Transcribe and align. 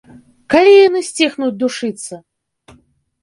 Калі 0.51 0.71
яны 0.87 0.99
сціхнуць 1.09 1.53
душыцца? 1.63 2.15